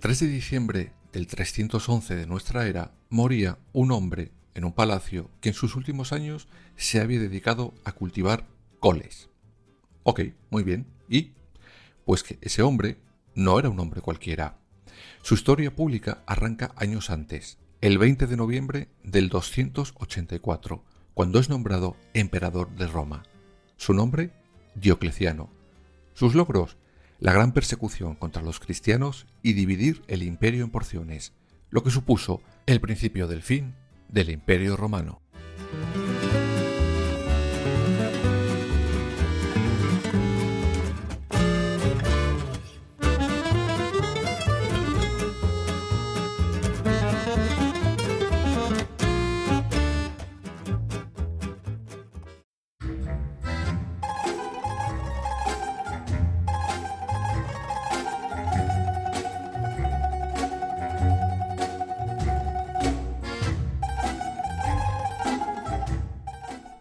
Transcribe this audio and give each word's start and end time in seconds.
El 0.00 0.04
3 0.04 0.20
de 0.20 0.26
diciembre 0.28 0.92
del 1.12 1.26
311 1.26 2.16
de 2.16 2.26
nuestra 2.26 2.66
era 2.66 2.90
moría 3.10 3.58
un 3.74 3.92
hombre 3.92 4.32
en 4.54 4.64
un 4.64 4.72
palacio 4.72 5.30
que 5.42 5.50
en 5.50 5.54
sus 5.54 5.76
últimos 5.76 6.14
años 6.14 6.48
se 6.74 7.02
había 7.02 7.20
dedicado 7.20 7.74
a 7.84 7.92
cultivar 7.92 8.46
coles. 8.78 9.28
Ok, 10.02 10.22
muy 10.48 10.62
bien. 10.62 10.86
¿Y? 11.06 11.32
Pues 12.06 12.22
que 12.22 12.38
ese 12.40 12.62
hombre 12.62 12.96
no 13.34 13.58
era 13.58 13.68
un 13.68 13.78
hombre 13.78 14.00
cualquiera. 14.00 14.56
Su 15.20 15.34
historia 15.34 15.76
pública 15.76 16.22
arranca 16.24 16.72
años 16.76 17.10
antes, 17.10 17.58
el 17.82 17.98
20 17.98 18.26
de 18.26 18.36
noviembre 18.38 18.88
del 19.04 19.28
284, 19.28 20.82
cuando 21.12 21.38
es 21.38 21.50
nombrado 21.50 21.94
emperador 22.14 22.74
de 22.74 22.86
Roma. 22.86 23.24
Su 23.76 23.92
nombre, 23.92 24.30
Diocleciano. 24.76 25.50
Sus 26.14 26.34
logros, 26.34 26.78
la 27.20 27.32
gran 27.32 27.52
persecución 27.52 28.14
contra 28.14 28.42
los 28.42 28.58
cristianos 28.58 29.26
y 29.42 29.52
dividir 29.52 30.02
el 30.08 30.22
imperio 30.22 30.64
en 30.64 30.70
porciones, 30.70 31.34
lo 31.68 31.84
que 31.84 31.90
supuso 31.90 32.40
el 32.66 32.80
principio 32.80 33.28
del 33.28 33.42
fin 33.42 33.74
del 34.08 34.30
imperio 34.30 34.76
romano. 34.76 35.20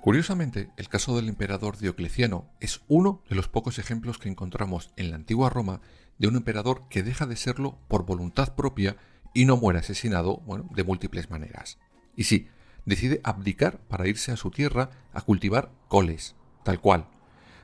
Curiosamente, 0.09 0.71
el 0.77 0.89
caso 0.89 1.15
del 1.15 1.29
emperador 1.29 1.77
Diocleciano 1.77 2.49
es 2.59 2.81
uno 2.87 3.21
de 3.29 3.35
los 3.35 3.47
pocos 3.47 3.77
ejemplos 3.77 4.17
que 4.17 4.27
encontramos 4.27 4.91
en 4.95 5.11
la 5.11 5.17
antigua 5.17 5.51
Roma 5.51 5.81
de 6.17 6.27
un 6.27 6.35
emperador 6.35 6.81
que 6.89 7.03
deja 7.03 7.27
de 7.27 7.35
serlo 7.35 7.77
por 7.87 8.07
voluntad 8.07 8.55
propia 8.55 8.97
y 9.35 9.45
no 9.45 9.55
muere 9.55 9.77
asesinado, 9.77 10.37
bueno, 10.47 10.67
de 10.73 10.83
múltiples 10.83 11.29
maneras. 11.29 11.77
Y 12.15 12.23
sí, 12.23 12.47
decide 12.85 13.21
abdicar 13.23 13.81
para 13.81 14.07
irse 14.07 14.31
a 14.31 14.35
su 14.35 14.49
tierra 14.49 14.89
a 15.13 15.21
cultivar 15.21 15.71
coles, 15.87 16.35
tal 16.63 16.81
cual. 16.81 17.07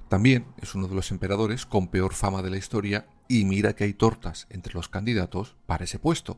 También 0.08 0.46
es 0.62 0.76
uno 0.76 0.88
de 0.88 0.94
los 0.94 1.10
emperadores 1.10 1.66
con 1.66 1.88
peor 1.88 2.14
fama 2.14 2.44
de 2.44 2.52
la 2.52 2.58
historia 2.58 3.08
y 3.28 3.44
mira 3.46 3.76
que 3.76 3.86
hay 3.86 3.96
tortas 3.96 4.46
entre 4.52 4.76
los 4.76 4.88
candidatos 4.88 5.56
para 5.66 5.86
ese 5.86 5.98
puesto. 5.98 6.38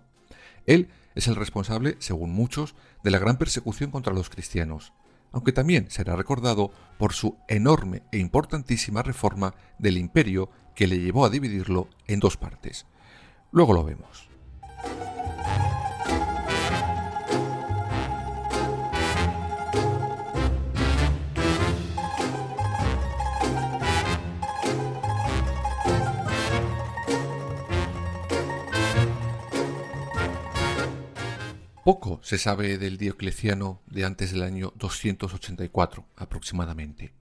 Él 0.68 0.88
es 1.16 1.28
el 1.28 1.36
responsable, 1.36 1.98
según 2.00 2.32
muchos, 2.32 2.76
de 3.04 3.12
la 3.12 3.20
gran 3.20 3.38
persecución 3.38 3.92
contra 3.92 4.14
los 4.14 4.30
cristianos, 4.30 4.94
aunque 5.32 5.52
también 5.52 5.90
será 5.90 6.16
recordado 6.16 6.72
por 6.98 7.14
su 7.14 7.38
enorme 7.48 8.04
e 8.12 8.18
importantísima 8.18 9.04
reforma 9.04 9.54
del 9.78 9.98
imperio 9.98 10.50
que 10.76 10.88
le 10.88 11.00
llevó 11.00 11.26
a 11.26 11.30
dividirlo 11.30 11.90
en 12.08 12.20
dos 12.20 12.38
partes. 12.38 12.86
Luego 13.52 13.74
lo 13.74 13.84
vemos. 13.84 14.27
Poco 31.88 32.20
se 32.22 32.38
sabe 32.38 32.78
del 32.78 32.98
Diocleciano 32.98 33.82
de 33.86 34.04
antes 34.04 34.34
del 34.34 34.44
año 34.44 34.74
284 34.76 36.06
aproximadamente. 36.18 37.14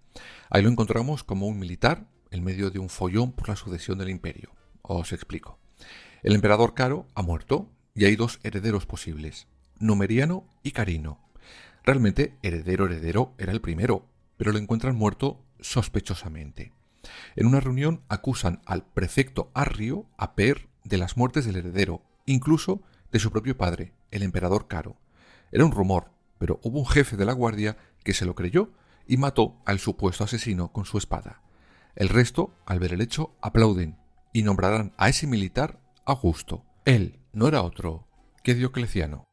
Ahí 0.51 0.61
lo 0.61 0.69
encontramos 0.69 1.23
como 1.23 1.47
un 1.47 1.61
militar 1.61 2.09
en 2.33 2.43
medio 2.43 2.71
de 2.73 2.81
un 2.81 2.89
follón 2.89 3.31
por 3.31 3.49
la 3.49 3.55
sucesión 3.55 3.97
del 3.99 4.11
imperio. 4.11 4.51
Os 4.83 5.13
explico. 5.13 5.61
El 6.25 6.35
emperador 6.35 6.75
Caro 6.75 7.07
ha 7.15 7.23
muerto 7.23 7.71
y 7.95 8.07
hay 8.07 8.17
dos 8.17 8.41
herederos 8.43 8.87
posibles, 8.87 9.47
Numeriano 9.79 10.49
y 10.65 10.73
Carino. 10.73 11.21
Realmente 11.85 12.37
heredero 12.43 12.87
heredero 12.87 13.35
era 13.39 13.53
el 13.53 13.61
primero, 13.61 14.05
pero 14.37 14.51
lo 14.51 14.59
encuentran 14.59 14.97
muerto 14.97 15.45
sospechosamente. 15.61 16.73
En 17.37 17.47
una 17.47 17.61
reunión 17.61 18.03
acusan 18.09 18.63
al 18.67 18.85
prefecto 18.85 19.49
Arrio 19.55 20.07
a 20.19 20.35
Per 20.35 20.67
de 20.83 20.99
las 20.99 21.17
muertes 21.17 21.45
del 21.45 21.55
heredero, 21.55 22.03
incluso 22.25 22.83
de 23.13 23.19
su 23.19 23.31
propio 23.31 23.57
padre, 23.57 23.93
el 24.11 24.23
emperador 24.23 24.69
Caro. 24.69 24.97
Era 25.53 25.65
un 25.65 25.73
rumor, 25.73 26.11
pero 26.39 26.61
hubo 26.63 26.81
un 26.81 26.87
jefe 26.87 27.17
de 27.17 27.25
la 27.25 27.33
guardia 27.33 27.77
que 28.05 28.15
se 28.15 28.25
lo 28.25 28.35
creyó 28.35 28.71
y 29.07 29.17
mató 29.17 29.57
al 29.65 29.79
supuesto 29.79 30.25
asesino 30.25 30.73
con 30.73 30.85
su 30.85 30.99
espada. 30.99 31.43
El 31.95 32.09
resto, 32.09 32.55
al 32.67 32.79
ver 32.79 32.93
el 32.93 33.01
hecho, 33.01 33.35
aplauden 33.41 33.97
y 34.33 34.43
nombrarán 34.43 34.93
a 34.99 35.09
ese 35.09 35.27
militar 35.27 35.81
Augusto. 36.05 36.65
Él 36.85 37.19
no 37.33 37.49
era 37.49 37.63
otro 37.63 38.07
que 38.43 38.55
Diocleciano. 38.55 39.25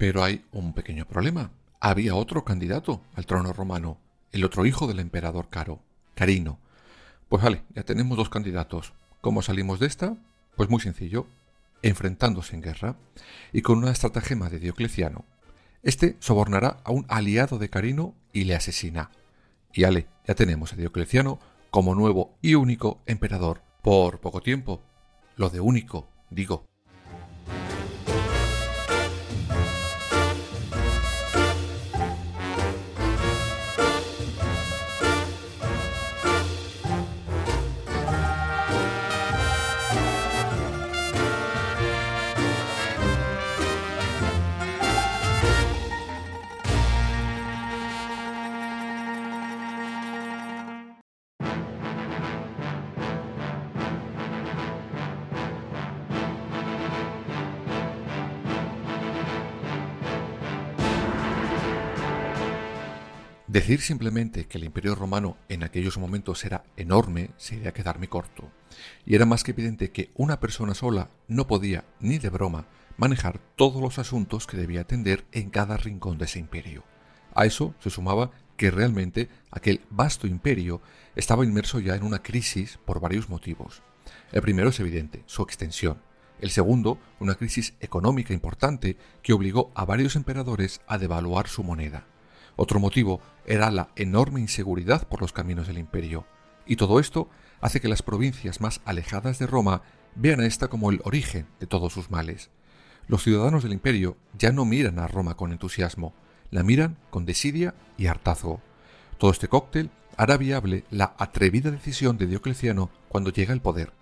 Pero 0.00 0.24
hay 0.24 0.46
un 0.52 0.72
pequeño 0.72 1.04
problema. 1.04 1.50
Había 1.78 2.14
otro 2.14 2.42
candidato 2.42 3.02
al 3.16 3.26
trono 3.26 3.52
romano, 3.52 3.98
el 4.32 4.46
otro 4.46 4.64
hijo 4.64 4.86
del 4.86 4.98
emperador 4.98 5.50
Caro, 5.50 5.82
Carino. 6.14 6.58
Pues 7.28 7.42
vale, 7.42 7.64
ya 7.74 7.82
tenemos 7.82 8.16
dos 8.16 8.30
candidatos. 8.30 8.94
¿Cómo 9.20 9.42
salimos 9.42 9.78
de 9.78 9.88
esta? 9.88 10.16
Pues 10.56 10.70
muy 10.70 10.80
sencillo, 10.80 11.26
enfrentándose 11.82 12.54
en 12.54 12.62
guerra 12.62 12.96
y 13.52 13.60
con 13.60 13.76
una 13.76 13.90
estratagema 13.90 14.48
de 14.48 14.58
Diocleciano. 14.58 15.26
Este 15.82 16.16
sobornará 16.20 16.78
a 16.82 16.92
un 16.92 17.04
aliado 17.10 17.58
de 17.58 17.68
Carino 17.68 18.14
y 18.32 18.44
le 18.44 18.54
asesina. 18.54 19.10
Y 19.74 19.84
ale, 19.84 20.06
ya 20.26 20.34
tenemos 20.34 20.72
a 20.72 20.76
Diocleciano 20.76 21.40
como 21.68 21.94
nuevo 21.94 22.38
y 22.40 22.54
único 22.54 23.02
emperador 23.04 23.60
por 23.82 24.18
poco 24.20 24.40
tiempo. 24.40 24.80
Lo 25.36 25.50
de 25.50 25.60
único, 25.60 26.08
digo. 26.30 26.69
Decir 63.50 63.80
simplemente 63.80 64.46
que 64.46 64.58
el 64.58 64.64
imperio 64.64 64.94
romano 64.94 65.36
en 65.48 65.64
aquellos 65.64 65.98
momentos 65.98 66.44
era 66.44 66.62
enorme 66.76 67.30
sería 67.36 67.72
quedarme 67.72 68.08
corto, 68.08 68.48
y 69.04 69.16
era 69.16 69.26
más 69.26 69.42
que 69.42 69.50
evidente 69.50 69.90
que 69.90 70.12
una 70.14 70.38
persona 70.38 70.72
sola 70.72 71.10
no 71.26 71.48
podía, 71.48 71.84
ni 71.98 72.20
de 72.20 72.28
broma, 72.28 72.66
manejar 72.96 73.40
todos 73.56 73.82
los 73.82 73.98
asuntos 73.98 74.46
que 74.46 74.56
debía 74.56 74.82
atender 74.82 75.24
en 75.32 75.50
cada 75.50 75.76
rincón 75.76 76.16
de 76.16 76.26
ese 76.26 76.38
imperio. 76.38 76.84
A 77.34 77.44
eso 77.44 77.74
se 77.80 77.90
sumaba 77.90 78.30
que 78.56 78.70
realmente 78.70 79.28
aquel 79.50 79.80
vasto 79.90 80.28
imperio 80.28 80.80
estaba 81.16 81.44
inmerso 81.44 81.80
ya 81.80 81.96
en 81.96 82.04
una 82.04 82.22
crisis 82.22 82.78
por 82.84 83.00
varios 83.00 83.28
motivos. 83.28 83.82
El 84.30 84.42
primero 84.42 84.68
es 84.68 84.78
evidente, 84.78 85.24
su 85.26 85.42
extensión. 85.42 86.00
El 86.40 86.50
segundo, 86.50 87.00
una 87.18 87.34
crisis 87.34 87.74
económica 87.80 88.32
importante 88.32 88.96
que 89.24 89.32
obligó 89.32 89.72
a 89.74 89.84
varios 89.84 90.14
emperadores 90.14 90.82
a 90.86 90.98
devaluar 90.98 91.48
su 91.48 91.64
moneda. 91.64 92.06
Otro 92.56 92.80
motivo 92.80 93.20
era 93.46 93.70
la 93.70 93.90
enorme 93.96 94.40
inseguridad 94.40 95.06
por 95.08 95.20
los 95.20 95.32
caminos 95.32 95.66
del 95.66 95.78
imperio. 95.78 96.26
Y 96.66 96.76
todo 96.76 97.00
esto 97.00 97.28
hace 97.60 97.80
que 97.80 97.88
las 97.88 98.02
provincias 98.02 98.60
más 98.60 98.80
alejadas 98.84 99.38
de 99.38 99.46
Roma 99.46 99.82
vean 100.14 100.40
a 100.40 100.46
esta 100.46 100.68
como 100.68 100.90
el 100.90 101.00
origen 101.04 101.46
de 101.58 101.66
todos 101.66 101.92
sus 101.92 102.10
males. 102.10 102.50
Los 103.06 103.24
ciudadanos 103.24 103.62
del 103.62 103.72
imperio 103.72 104.16
ya 104.38 104.52
no 104.52 104.64
miran 104.64 104.98
a 104.98 105.08
Roma 105.08 105.36
con 105.36 105.52
entusiasmo, 105.52 106.14
la 106.50 106.62
miran 106.62 106.96
con 107.10 107.26
desidia 107.26 107.74
y 107.96 108.06
hartazgo. 108.06 108.60
Todo 109.18 109.30
este 109.30 109.48
cóctel 109.48 109.90
hará 110.16 110.36
viable 110.36 110.84
la 110.90 111.14
atrevida 111.18 111.70
decisión 111.70 112.18
de 112.18 112.26
Diocleciano 112.26 112.90
cuando 113.08 113.30
llega 113.30 113.52
al 113.52 113.62
poder, 113.62 113.92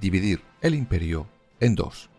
dividir 0.00 0.42
el 0.62 0.74
imperio 0.74 1.28
en 1.60 1.74
dos. 1.74 2.10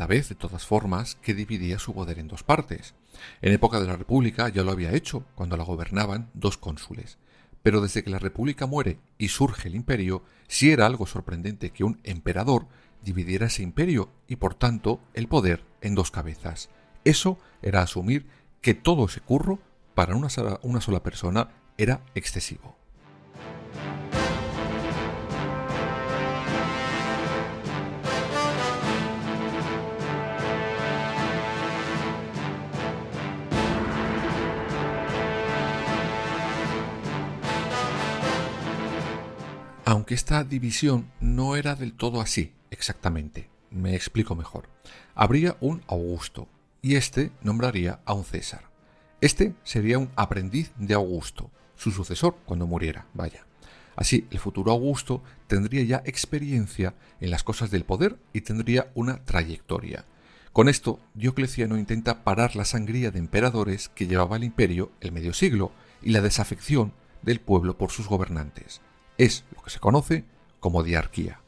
Primera 0.00 0.18
vez, 0.18 0.30
de 0.30 0.34
todas 0.34 0.64
formas, 0.64 1.16
que 1.16 1.34
dividía 1.34 1.78
su 1.78 1.92
poder 1.92 2.18
en 2.18 2.26
dos 2.26 2.42
partes. 2.42 2.94
En 3.42 3.52
época 3.52 3.80
de 3.80 3.86
la 3.86 3.96
República 3.96 4.48
ya 4.48 4.62
lo 4.62 4.72
había 4.72 4.94
hecho, 4.94 5.26
cuando 5.34 5.58
la 5.58 5.64
gobernaban 5.64 6.30
dos 6.32 6.56
cónsules. 6.56 7.18
Pero 7.62 7.82
desde 7.82 8.02
que 8.02 8.08
la 8.08 8.18
República 8.18 8.64
muere 8.64 8.98
y 9.18 9.28
surge 9.28 9.68
el 9.68 9.74
imperio, 9.74 10.22
sí 10.48 10.70
era 10.70 10.86
algo 10.86 11.06
sorprendente 11.06 11.68
que 11.68 11.84
un 11.84 12.00
emperador 12.02 12.66
dividiera 13.02 13.48
ese 13.48 13.62
imperio 13.62 14.10
y 14.26 14.36
por 14.36 14.54
tanto 14.54 15.02
el 15.12 15.28
poder 15.28 15.66
en 15.82 15.94
dos 15.94 16.10
cabezas. 16.10 16.70
Eso 17.04 17.38
era 17.60 17.82
asumir 17.82 18.26
que 18.62 18.72
todo 18.72 19.04
ese 19.04 19.20
curro 19.20 19.58
para 19.94 20.16
una 20.16 20.30
sola, 20.30 20.60
una 20.62 20.80
sola 20.80 21.02
persona 21.02 21.50
era 21.76 22.00
excesivo. 22.14 22.79
Aunque 39.90 40.14
esta 40.14 40.44
división 40.44 41.10
no 41.18 41.56
era 41.56 41.74
del 41.74 41.94
todo 41.94 42.20
así, 42.20 42.52
exactamente. 42.70 43.50
Me 43.72 43.96
explico 43.96 44.36
mejor. 44.36 44.68
Habría 45.16 45.56
un 45.60 45.82
Augusto, 45.88 46.46
y 46.80 46.94
éste 46.94 47.32
nombraría 47.42 47.98
a 48.04 48.14
un 48.14 48.22
César. 48.22 48.70
Este 49.20 49.52
sería 49.64 49.98
un 49.98 50.12
aprendiz 50.14 50.70
de 50.76 50.94
Augusto, 50.94 51.50
su 51.74 51.90
sucesor 51.90 52.36
cuando 52.44 52.68
muriera, 52.68 53.08
vaya. 53.14 53.44
Así, 53.96 54.28
el 54.30 54.38
futuro 54.38 54.70
Augusto 54.70 55.24
tendría 55.48 55.82
ya 55.82 56.02
experiencia 56.06 56.94
en 57.20 57.32
las 57.32 57.42
cosas 57.42 57.72
del 57.72 57.82
poder 57.82 58.16
y 58.32 58.42
tendría 58.42 58.92
una 58.94 59.24
trayectoria. 59.24 60.04
Con 60.52 60.68
esto, 60.68 61.00
Diocleciano 61.14 61.76
intenta 61.76 62.22
parar 62.22 62.54
la 62.54 62.64
sangría 62.64 63.10
de 63.10 63.18
emperadores 63.18 63.88
que 63.88 64.06
llevaba 64.06 64.36
el 64.36 64.44
imperio 64.44 64.92
el 65.00 65.10
medio 65.10 65.32
siglo 65.32 65.72
y 66.00 66.10
la 66.10 66.20
desafección 66.20 66.92
del 67.22 67.40
pueblo 67.40 67.76
por 67.76 67.90
sus 67.90 68.06
gobernantes. 68.06 68.82
Es 69.20 69.44
lo 69.54 69.60
que 69.62 69.68
se 69.68 69.78
conoce 69.78 70.24
como 70.60 70.82
diarquía. 70.82 71.42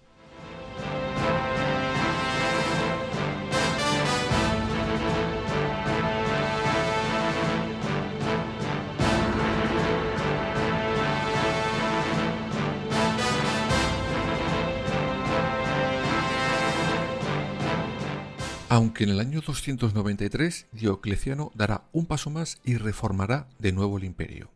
Aunque 18.69 19.05
en 19.05 19.11
el 19.11 19.19
año 19.19 19.41
293 19.41 20.67
Diocleciano 20.73 21.51
dará 21.55 21.85
un 21.93 22.05
paso 22.05 22.29
más 22.29 22.61
y 22.65 22.77
reformará 22.77 23.49
de 23.59 23.73
nuevo 23.73 23.97
el 23.97 24.05
imperio. 24.05 24.51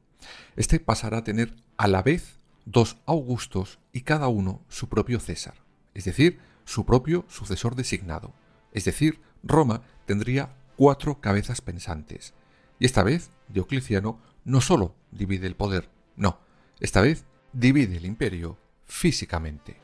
Este 0.57 0.81
pasará 0.81 1.19
a 1.19 1.25
tener 1.25 1.55
a 1.79 1.89
la 1.89 2.03
vez 2.03 2.36
dos 2.67 2.99
Augustos 3.07 3.79
y 3.93 4.03
cada 4.03 4.29
uno 4.29 4.61
su 4.69 4.89
propio 4.89 5.19
César, 5.21 5.55
es 5.95 6.05
decir, 6.05 6.39
su 6.67 6.85
propio 6.85 7.25
sucesor 7.29 7.77
designado. 7.77 8.35
Es 8.73 8.85
decir, 8.85 9.21
Roma 9.43 9.83
tendría 10.05 10.55
cuatro 10.77 11.21
cabezas 11.21 11.63
pensantes. 11.63 12.35
Y 12.79 12.85
esta 12.85 13.03
vez 13.03 13.31
Diocleciano 13.49 14.21
no 14.45 14.61
solo 14.61 14.95
divide 15.13 15.47
el 15.47 15.57
poder, 15.57 15.89
no, 16.17 16.39
esta 16.81 17.01
vez 17.01 17.25
divide 17.53 17.97
el 17.97 18.05
imperio 18.05 18.59
físicamente. 18.85 19.77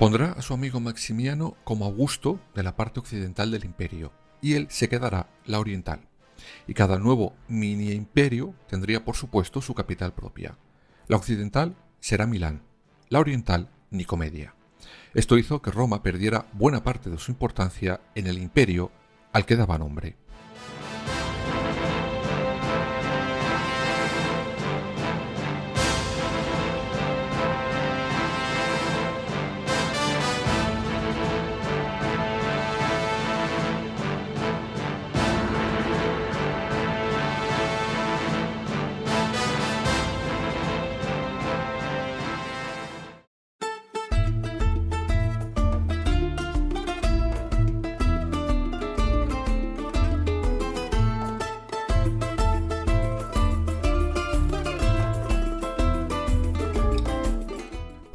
Pondrá 0.00 0.32
a 0.32 0.40
su 0.40 0.54
amigo 0.54 0.80
Maximiano 0.80 1.58
como 1.62 1.84
Augusto 1.84 2.40
de 2.54 2.62
la 2.62 2.74
parte 2.74 3.00
occidental 3.00 3.50
del 3.50 3.66
imperio, 3.66 4.14
y 4.40 4.54
él 4.54 4.66
se 4.70 4.88
quedará 4.88 5.28
la 5.44 5.60
oriental. 5.60 6.08
Y 6.66 6.72
cada 6.72 6.98
nuevo 6.98 7.34
mini 7.48 7.90
imperio 7.90 8.54
tendría 8.66 9.04
por 9.04 9.14
supuesto 9.14 9.60
su 9.60 9.74
capital 9.74 10.14
propia. 10.14 10.56
La 11.06 11.18
occidental 11.18 11.76
será 12.00 12.26
Milán, 12.26 12.62
la 13.10 13.20
oriental 13.20 13.68
Nicomedia. 13.90 14.54
Esto 15.12 15.36
hizo 15.36 15.60
que 15.60 15.70
Roma 15.70 16.02
perdiera 16.02 16.46
buena 16.54 16.82
parte 16.82 17.10
de 17.10 17.18
su 17.18 17.30
importancia 17.30 18.00
en 18.14 18.26
el 18.26 18.38
imperio 18.38 18.90
al 19.34 19.44
que 19.44 19.56
daba 19.56 19.76
nombre. 19.76 20.16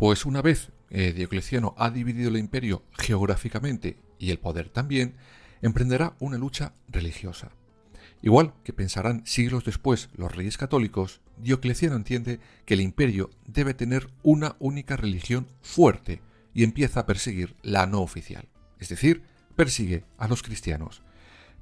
Pues 0.06 0.28
una 0.28 0.44
vez 0.44 0.70
eh, 0.92 1.14
Diocleciano 1.14 1.74
ha 1.80 1.90
dividido 1.90 2.30
el 2.30 2.38
imperio 2.38 2.84
geográficamente 2.92 3.98
y 4.20 4.30
el 4.30 4.38
poder 4.38 4.70
también, 4.70 5.16
emprenderá 5.64 6.16
una 6.20 6.38
lucha 6.38 6.74
religiosa. 6.88 7.50
Igual 8.22 8.54
que 8.64 8.72
pensarán 8.72 9.26
siglos 9.26 9.66
después 9.66 10.10
los 10.16 10.32
reyes 10.32 10.60
católicos, 10.60 11.22
Diocleciano 11.38 11.96
entiende 11.96 12.40
que 12.66 12.76
el 12.76 12.82
imperio 12.82 13.32
debe 13.48 13.74
tener 13.74 14.08
una 14.22 14.58
única 14.60 14.96
religión 14.96 15.48
fuerte 15.64 16.22
y 16.54 16.64
empieza 16.64 17.00
a 17.00 17.06
perseguir 17.08 17.56
la 17.64 17.88
no 17.88 18.02
oficial, 18.02 18.48
es 18.80 18.90
decir, 18.90 19.24
persigue 19.56 20.04
a 20.20 20.28
los 20.28 20.44
cristianos. 20.44 21.02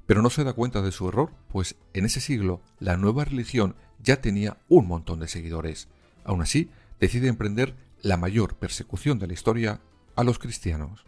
Pero 0.04 0.20
no 0.20 0.28
se 0.28 0.44
da 0.44 0.52
cuenta 0.52 0.82
de 0.82 0.92
su 0.92 1.08
error, 1.08 1.32
pues 1.48 1.76
en 1.94 2.04
ese 2.04 2.20
siglo 2.20 2.60
la 2.78 2.98
nueva 2.98 3.24
religión 3.24 3.74
ya 4.02 4.20
tenía 4.20 4.58
un 4.68 4.86
montón 4.86 5.18
de 5.20 5.28
seguidores. 5.28 5.88
Aún 6.24 6.42
así, 6.42 6.68
decide 7.00 7.28
emprender 7.28 7.74
la 8.04 8.18
mayor 8.18 8.56
persecución 8.56 9.18
de 9.18 9.26
la 9.26 9.32
historia 9.32 9.80
a 10.14 10.24
los 10.24 10.38
cristianos. 10.38 11.04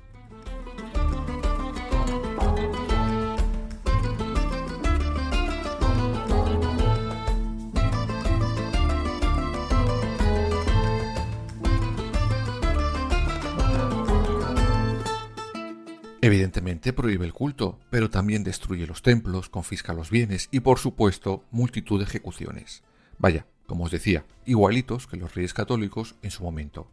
Evidentemente 16.22 16.94
prohíbe 16.94 17.26
el 17.26 17.34
culto, 17.34 17.78
pero 17.90 18.10
también 18.10 18.42
destruye 18.42 18.86
los 18.86 19.02
templos, 19.02 19.50
confisca 19.50 19.92
los 19.92 20.10
bienes 20.10 20.48
y 20.50 20.60
por 20.60 20.78
supuesto 20.78 21.44
multitud 21.50 21.98
de 21.98 22.06
ejecuciones. 22.06 22.82
Vaya, 23.18 23.46
como 23.66 23.84
os 23.84 23.90
decía, 23.90 24.24
igualitos 24.44 25.06
que 25.06 25.16
los 25.16 25.34
reyes 25.34 25.54
católicos 25.54 26.14
en 26.22 26.30
su 26.30 26.42
momento. 26.42 26.88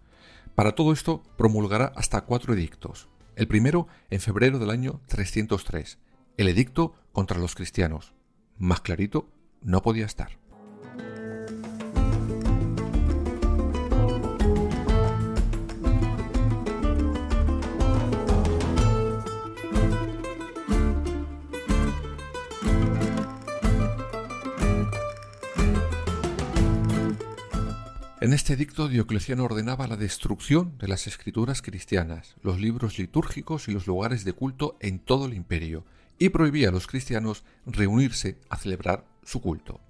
Para 0.56 0.74
todo 0.74 0.94
esto 0.94 1.24
promulgará 1.38 1.92
hasta 1.96 2.22
cuatro 2.22 2.53
edictos. 2.53 3.08
El 3.36 3.48
primero 3.48 3.88
en 4.10 4.20
febrero 4.20 4.60
del 4.60 4.70
año 4.70 5.00
303, 5.08 5.98
el 6.38 6.48
edicto 6.48 6.94
contra 7.12 7.39
los 7.39 7.56
cristianos. 7.56 8.13
Más 8.58 8.82
clarito 8.82 9.27
no 9.62 9.82
podía 9.82 10.06
estar. 10.06 10.42
En 28.24 28.32
este 28.32 28.53
edicto 28.53 28.88
Diocleciano 28.88 29.44
ordenaba 29.44 29.86
la 29.86 29.98
destrucción 29.98 30.77
de 30.77 30.88
las 30.88 31.08
escrituras 31.08 31.62
cristianas, 31.62 32.36
los 32.42 32.58
libros 32.58 32.98
litúrgicos 32.98 33.68
y 33.68 33.74
los 33.74 33.86
lugares 33.86 34.24
de 34.24 34.32
culto 34.32 34.77
en 34.80 35.00
todo 35.00 35.25
el 35.25 35.34
imperio, 35.34 35.84
y 36.18 36.30
prohibía 36.30 36.70
a 36.70 36.72
los 36.72 36.88
cristianos 36.88 37.44
reunirse 37.65 38.39
a 38.50 38.56
celebrar 38.56 39.06
su 39.25 39.42
culto. 39.42 39.82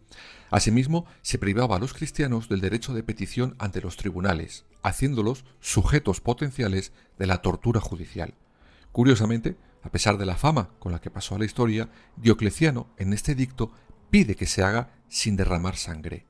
Asimismo, 0.50 1.06
se 1.22 1.38
privaba 1.38 1.76
a 1.76 1.80
los 1.80 1.94
cristianos 1.94 2.50
del 2.50 2.60
derecho 2.60 2.96
de 2.96 3.04
petición 3.04 3.56
ante 3.60 3.82
los 3.82 3.98
tribunales, 3.98 4.66
haciéndolos 4.82 5.46
sujetos 5.60 6.20
potenciales 6.20 6.92
de 7.20 7.28
la 7.28 7.44
tortura 7.44 7.82
judicial. 7.82 8.34
Curiosamente, 8.92 9.58
a 9.84 9.92
pesar 9.92 10.18
de 10.18 10.26
la 10.26 10.38
fama 10.38 10.72
con 10.80 10.92
la 10.92 11.00
que 11.00 11.12
pasó 11.12 11.36
a 11.36 11.38
la 11.38 11.46
historia, 11.46 11.92
Diocleciano 12.18 12.88
en 12.98 13.14
este 13.14 13.34
edicto 13.34 13.72
pide 14.10 14.36
que 14.36 14.48
se 14.48 14.64
haga 14.64 14.90
sin 15.08 15.36
derramar 15.36 15.78
sangre 15.78 16.26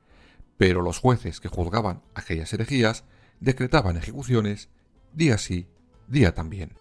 pero 0.56 0.82
los 0.82 0.98
jueces 0.98 1.40
que 1.40 1.48
juzgaban 1.48 2.02
aquellas 2.14 2.52
herejías 2.52 3.04
decretaban 3.40 3.96
ejecuciones 3.96 4.68
día 5.12 5.38
sí, 5.38 5.66
día 6.08 6.34
también. 6.34 6.72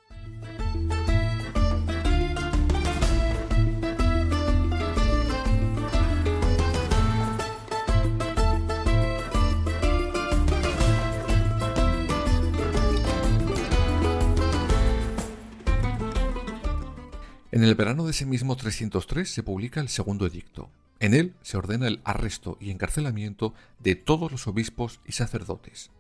En 17.51 17.63
el 17.63 17.75
verano 17.75 18.05
de 18.05 18.11
ese 18.11 18.25
mismo 18.25 18.55
303 18.55 19.29
se 19.29 19.43
publica 19.43 19.79
el 19.79 19.87
segundo 19.87 20.25
edicto, 20.25 20.71
en 21.03 21.13
él 21.13 21.35
se 21.41 21.57
ordena 21.57 21.87
el 21.87 21.99
arresto 22.05 22.57
y 22.61 22.71
encarcelamiento 22.71 23.53
de 23.79 23.95
todos 23.95 24.31
los 24.31 24.47
obispos 24.47 25.01
y 25.05 25.11
sacerdotes. 25.11 25.91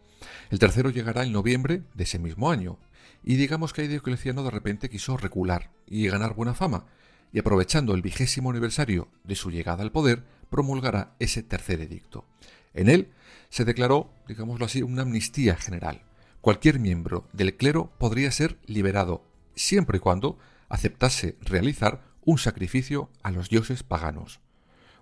El 0.49 0.59
tercero 0.59 0.91
llegará 0.91 1.23
en 1.23 1.33
noviembre 1.33 1.83
de 1.93 2.05
ese 2.05 2.19
mismo 2.19 2.49
año, 2.49 2.79
y 3.21 3.35
digamos 3.35 3.73
que 3.73 3.85
Diocleciano 3.89 4.43
de 4.43 4.51
repente 4.51 4.89
quiso 4.89 5.17
recular 5.17 5.71
y 5.85 6.07
ganar 6.07 6.35
buena 6.35 6.53
fama, 6.53 6.85
y 7.33 7.39
aprovechando 7.39 7.93
el 7.93 8.01
vigésimo 8.01 8.51
aniversario 8.51 9.09
de 9.25 9.35
su 9.35 9.51
llegada 9.51 9.83
al 9.83 9.91
poder, 9.91 10.23
promulgará 10.49 11.15
ese 11.19 11.43
tercer 11.43 11.81
edicto. 11.81 12.25
En 12.73 12.87
él 12.87 13.11
se 13.49 13.65
declaró, 13.65 14.09
digámoslo 14.29 14.65
así, 14.67 14.83
una 14.83 15.01
amnistía 15.01 15.57
general. 15.57 16.03
Cualquier 16.39 16.79
miembro 16.79 17.27
del 17.33 17.57
clero 17.57 17.91
podría 17.97 18.31
ser 18.31 18.57
liberado, 18.67 19.25
siempre 19.53 19.97
y 19.97 19.99
cuando 19.99 20.39
aceptase 20.69 21.35
realizar 21.41 22.05
un 22.23 22.37
sacrificio 22.37 23.09
a 23.21 23.31
los 23.31 23.49
dioses 23.49 23.83
paganos. 23.83 24.39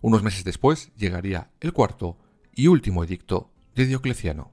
Unos 0.01 0.23
meses 0.23 0.43
después 0.43 0.91
llegaría 0.95 1.51
el 1.59 1.73
cuarto 1.73 2.17
y 2.53 2.67
último 2.67 3.03
edicto 3.03 3.51
de 3.75 3.85
Diocleciano. 3.85 4.51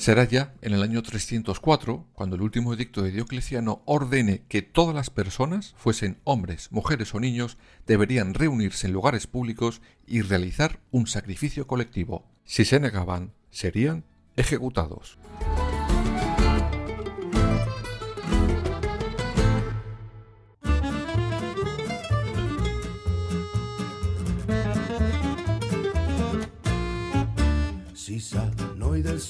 Será 0.00 0.24
ya 0.24 0.54
en 0.62 0.72
el 0.72 0.82
año 0.82 1.02
304 1.02 2.06
cuando 2.14 2.34
el 2.34 2.40
último 2.40 2.72
edicto 2.72 3.02
de 3.02 3.10
Diocleciano 3.10 3.82
ordene 3.84 4.44
que 4.48 4.62
todas 4.62 4.94
las 4.94 5.10
personas, 5.10 5.74
fuesen 5.76 6.16
hombres, 6.24 6.72
mujeres 6.72 7.14
o 7.14 7.20
niños, 7.20 7.58
deberían 7.86 8.32
reunirse 8.32 8.86
en 8.86 8.94
lugares 8.94 9.26
públicos 9.26 9.82
y 10.06 10.22
realizar 10.22 10.80
un 10.90 11.06
sacrificio 11.06 11.66
colectivo. 11.66 12.24
Si 12.44 12.64
se 12.64 12.80
negaban, 12.80 13.34
serían 13.50 14.04
ejecutados. 14.36 15.18
noi 28.76 29.02
del 29.02 29.20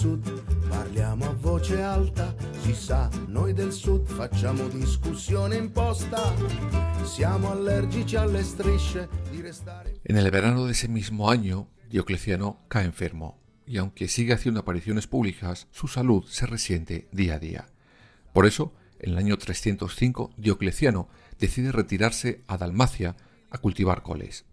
En 10.04 10.16
el 10.16 10.30
verano 10.30 10.64
de 10.64 10.72
ese 10.72 10.88
mismo 10.88 11.30
año, 11.30 11.68
Diocleciano 11.90 12.60
cae 12.68 12.86
enfermo, 12.86 13.38
y 13.66 13.76
aunque 13.76 14.08
sigue 14.08 14.32
haciendo 14.32 14.60
apariciones 14.60 15.06
públicas, 15.06 15.68
su 15.70 15.86
salud 15.86 16.24
se 16.24 16.46
resiente 16.46 17.08
día 17.12 17.34
a 17.34 17.38
día. 17.38 17.66
Por 18.32 18.46
eso, 18.46 18.72
en 18.98 19.10
el 19.10 19.18
año 19.18 19.36
305, 19.36 20.32
Diocleciano 20.36 21.08
decide 21.38 21.72
retirarse 21.72 22.42
a 22.46 22.56
Dalmacia 22.56 23.16
a 23.50 23.58
cultivar 23.58 24.02
coles. 24.02 24.46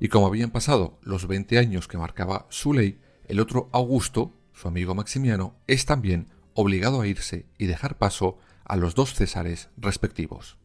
Y 0.00 0.08
como 0.08 0.26
habían 0.26 0.50
pasado 0.50 0.98
los 1.02 1.26
20 1.26 1.58
años 1.58 1.86
que 1.86 1.98
marcaba 1.98 2.46
su 2.50 2.72
ley, 2.72 2.98
el 3.28 3.38
otro 3.38 3.68
Augusto 3.72 4.34
su 4.60 4.68
amigo 4.68 4.94
Maximiano, 4.94 5.56
es 5.66 5.86
también 5.86 6.26
obligado 6.60 7.00
a 7.00 7.06
irse 7.06 7.46
y 7.58 7.66
dejar 7.66 7.96
paso 7.96 8.38
a 8.64 8.76
los 8.76 8.94
dos 8.94 9.14
Césares 9.14 9.70
respectivos. 9.76 10.58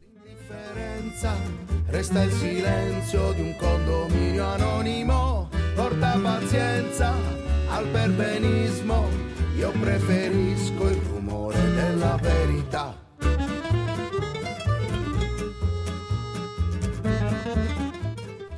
Resta 1.88 2.24
el 2.24 2.32
silencio 2.32 3.32
de 3.32 3.42
un 3.42 3.54
condominio 3.54 4.52
anónimo, 4.52 5.50
porta 5.74 6.18
paciencia 6.22 7.14
al 7.70 7.84
perbenismo, 7.86 9.08
yo 9.58 9.72
preferisco 9.72 10.88
el 10.88 11.00
rumore 11.06 11.58
de 11.58 11.96
la 11.96 12.16
verità. 12.18 12.94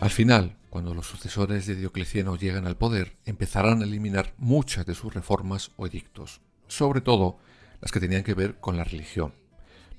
Al 0.00 0.10
final, 0.10 0.56
cuando 0.70 0.94
los 0.94 1.06
sucesores 1.06 1.66
de 1.66 1.74
Diocleciano 1.74 2.36
llegan 2.36 2.66
al 2.66 2.76
poder, 2.76 3.16
empezarán 3.24 3.82
a 3.82 3.84
eliminar 3.84 4.34
muchas 4.38 4.86
de 4.86 4.94
sus 4.94 5.12
reformas 5.12 5.70
o 5.76 5.86
edictos, 5.86 6.40
sobre 6.68 7.00
todo 7.00 7.38
las 7.80 7.92
que 7.92 8.00
tenían 8.00 8.22
que 8.22 8.34
ver 8.34 8.58
con 8.60 8.76
la 8.76 8.84
religión. 8.84 9.34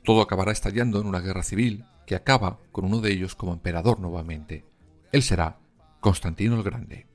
Todo 0.04 0.22
acabará 0.22 0.52
estallando 0.52 1.00
en 1.02 1.08
una 1.08 1.20
guerra 1.20 1.44
civil 1.44 1.86
que 2.06 2.16
acaba 2.16 2.60
con 2.72 2.86
uno 2.86 3.02
de 3.02 3.12
ellos 3.12 3.36
como 3.36 3.54
emperador 3.54 4.00
nuevamente. 4.00 4.66
Él 5.12 5.22
será 5.24 5.60
Constantino 6.00 6.56
el 6.56 6.64
Grande. 6.64 7.10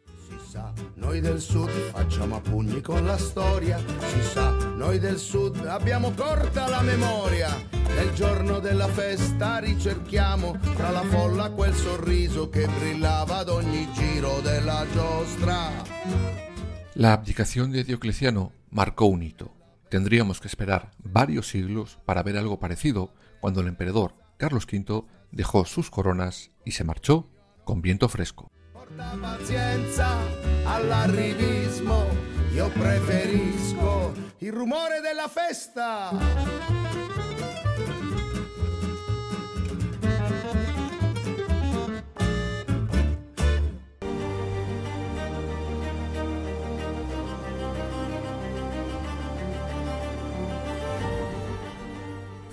noi 0.95 1.21
del 1.21 1.41
sud 1.41 1.69
facciamo 1.93 2.37
a 2.37 2.41
pugni 2.41 2.81
con 2.81 3.05
la 3.05 3.19
storia, 3.19 3.79
si 3.79 4.23
sa, 4.23 4.51
noi 4.77 4.99
del 4.99 5.19
sud 5.19 5.67
abbiamo 5.67 6.13
corta 6.13 6.69
la 6.69 6.81
memoria, 6.81 7.51
nel 7.97 8.13
giorno 8.13 8.61
della 8.61 8.89
festa 8.89 9.59
ricerchiamo 9.59 10.57
tra 10.77 10.91
la 10.91 11.03
folla 11.03 11.51
quel 11.51 11.75
sorriso 11.75 12.49
che 12.49 12.69
brillava 12.69 13.39
ad 13.39 13.49
ogni 13.49 13.91
giro 13.93 14.41
della 14.41 14.87
giostra. 14.93 16.54
La 16.95 17.13
abdicación 17.13 17.73
de 17.73 17.83
Diocleciano 17.83 18.53
marcó 18.71 19.07
un 19.07 19.25
hito. 19.25 19.53
Tendríamos 19.89 20.41
que 20.41 20.47
esperar 20.47 20.93
varios 20.99 21.49
siglos 21.49 21.99
para 22.05 22.23
ver 22.23 22.39
algo 22.39 22.61
parecido 22.61 23.13
cuando 23.41 23.63
el 23.63 23.67
emperador 23.67 24.15
Carlos 24.37 24.65
V 24.73 25.03
dejó 25.33 25.65
sus 25.65 25.91
coronas 25.91 26.53
y 26.65 26.71
se 26.71 26.85
marchó 26.85 27.29
con 27.65 27.83
viento 27.83 28.09
fresco. 28.09 28.49